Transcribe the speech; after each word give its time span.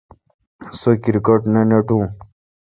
سو 0.77 0.89
کرکٹ 1.03 1.41
نہ 1.53 1.61
ناٹو۔ 1.69 1.97